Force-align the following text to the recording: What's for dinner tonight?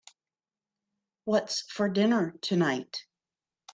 What's 1.25 1.61
for 1.61 1.87
dinner 1.87 2.33
tonight? 2.41 3.05